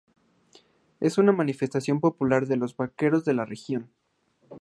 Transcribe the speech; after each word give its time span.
Es 0.99 1.19
una 1.19 1.31
manifestación 1.31 1.99
popular 1.99 2.47
de 2.47 2.55
los 2.57 2.75
vaqueros 2.75 3.23
de 3.23 3.35
la 3.35 3.45
región. 3.45 3.91